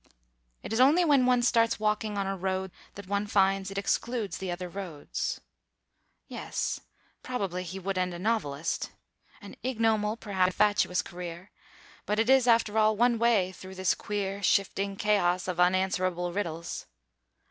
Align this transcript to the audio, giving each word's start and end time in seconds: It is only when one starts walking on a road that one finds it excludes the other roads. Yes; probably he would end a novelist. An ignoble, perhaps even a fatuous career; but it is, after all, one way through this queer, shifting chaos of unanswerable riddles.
It 0.63 0.73
is 0.73 0.79
only 0.79 1.05
when 1.05 1.27
one 1.27 1.43
starts 1.43 1.79
walking 1.79 2.17
on 2.17 2.25
a 2.25 2.35
road 2.35 2.71
that 2.95 3.05
one 3.05 3.27
finds 3.27 3.69
it 3.69 3.77
excludes 3.77 4.39
the 4.39 4.49
other 4.49 4.67
roads. 4.67 5.39
Yes; 6.27 6.79
probably 7.21 7.61
he 7.61 7.77
would 7.77 7.99
end 7.99 8.11
a 8.11 8.17
novelist. 8.17 8.89
An 9.43 9.55
ignoble, 9.61 10.17
perhaps 10.17 10.47
even 10.55 10.55
a 10.55 10.73
fatuous 10.73 11.01
career; 11.03 11.51
but 12.07 12.17
it 12.17 12.31
is, 12.31 12.47
after 12.47 12.79
all, 12.79 12.97
one 12.97 13.19
way 13.19 13.51
through 13.51 13.75
this 13.75 13.93
queer, 13.93 14.41
shifting 14.41 14.95
chaos 14.95 15.47
of 15.47 15.59
unanswerable 15.59 16.33
riddles. 16.33 16.87